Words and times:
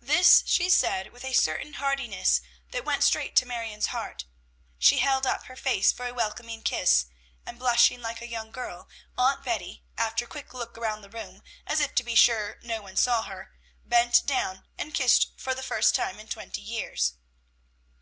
This 0.00 0.42
she 0.46 0.70
said 0.70 1.12
with 1.12 1.26
a 1.26 1.34
certain 1.34 1.74
heartiness 1.74 2.40
that 2.70 2.86
went 2.86 3.04
straight 3.04 3.36
to 3.36 3.44
Marion's 3.44 3.88
heart. 3.88 4.24
She 4.78 5.00
held 5.00 5.26
up 5.26 5.44
her 5.44 5.56
face 5.56 5.92
for 5.92 6.06
a 6.06 6.14
welcoming 6.14 6.62
kiss, 6.62 7.04
and, 7.44 7.58
blushing 7.58 8.00
like 8.00 8.22
a 8.22 8.26
young 8.26 8.50
girl, 8.50 8.88
Aunt 9.18 9.44
Betty, 9.44 9.84
after 9.98 10.24
a 10.24 10.26
quick 10.26 10.54
look 10.54 10.78
around 10.78 11.02
the 11.02 11.10
room, 11.10 11.42
as 11.66 11.80
if 11.80 11.94
to 11.96 12.02
be 12.02 12.14
sure 12.14 12.58
no 12.62 12.80
one 12.80 12.96
saw 12.96 13.24
her, 13.24 13.52
bent 13.84 14.24
down, 14.24 14.64
and 14.78 14.94
kissed 14.94 15.32
for 15.36 15.54
the 15.54 15.62
first 15.62 15.94
time 15.94 16.18
in 16.18 16.28
twenty 16.28 16.62
years. 16.62 17.12